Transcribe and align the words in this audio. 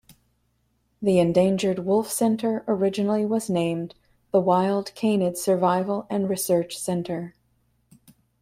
The 0.99 1.19
Endangered 1.19 1.77
Wolf 1.77 2.11
Center 2.11 2.65
originally 2.67 3.23
was 3.23 3.51
named 3.51 3.93
the 4.31 4.41
Wild 4.41 4.87
Canid 4.95 5.37
Survival 5.37 6.07
and 6.09 6.27
Research 6.27 6.75
Center. 6.75 7.35